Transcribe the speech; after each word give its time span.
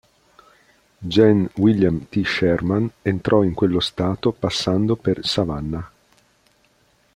Gen. 1.13 1.47
William 1.57 2.07
T. 2.09 2.23
Sherman 2.25 2.91
entrò 3.03 3.43
in 3.43 3.53
quello 3.53 3.79
Stato 3.79 4.31
passando 4.31 4.95
per 4.95 5.23
Savannah. 5.23 5.91